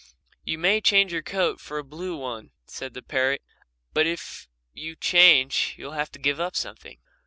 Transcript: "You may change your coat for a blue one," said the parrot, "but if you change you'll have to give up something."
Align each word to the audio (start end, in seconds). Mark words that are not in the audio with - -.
"You 0.43 0.57
may 0.57 0.81
change 0.81 1.13
your 1.13 1.21
coat 1.21 1.61
for 1.61 1.77
a 1.77 1.83
blue 1.83 2.17
one," 2.17 2.53
said 2.65 2.95
the 2.95 3.03
parrot, 3.03 3.43
"but 3.93 4.07
if 4.07 4.47
you 4.73 4.95
change 4.95 5.75
you'll 5.77 5.91
have 5.91 6.11
to 6.13 6.17
give 6.19 6.39
up 6.39 6.55
something." 6.55 6.97